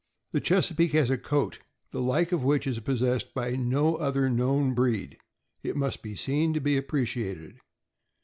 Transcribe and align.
The 0.31 0.41
Chesapeake 0.41 0.93
has 0.93 1.11
a 1.11 1.17
coat 1.19 1.59
the 1.91 2.01
like 2.01 2.31
of 2.31 2.43
which 2.43 2.65
is 2.65 2.79
possessed 2.79 3.35
by 3.35 3.51
no 3.51 3.97
other 3.97 4.31
known 4.31 4.73
breed; 4.73 5.15
it 5.61 5.75
must 5.75 6.01
be 6.01 6.15
seen 6.15 6.55
to 6.55 6.59
be 6.59 6.75
appreciated. 6.75 7.57